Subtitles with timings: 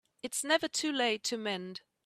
[0.23, 1.81] It's never too late to mend